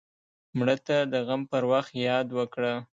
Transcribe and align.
مړه 0.57 0.75
ته 0.85 0.97
د 1.11 1.13
غم 1.27 1.41
پر 1.51 1.63
وخت 1.71 1.91
یاد 2.09 2.27
وکړه 2.37 2.73